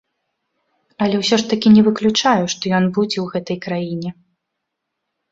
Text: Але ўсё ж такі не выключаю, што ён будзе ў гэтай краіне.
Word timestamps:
Але 1.05 1.15
ўсё 1.17 1.37
ж 1.41 1.49
такі 1.51 1.71
не 1.75 1.83
выключаю, 1.87 2.45
што 2.53 2.63
ён 2.77 2.87
будзе 2.95 3.17
ў 3.25 3.27
гэтай 3.35 3.57
краіне. 3.67 4.09